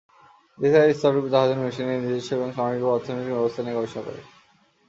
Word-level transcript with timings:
দ্বিতাইয় 0.59 0.93
স্তর 0.93 1.13
জাহাজের 1.25 1.59
মেশিন, 1.61 1.87
এর 1.87 1.99
নিজস্ব 2.03 2.29
এবং 2.37 2.49
সামরিক 2.51 2.81
বা 2.83 2.91
অর্থনৈতিক 2.91 3.33
ব্যবস্থা 3.33 3.61
নিয়ে 3.61 3.77
গবেষণা 3.77 4.03
করে। 4.05 4.21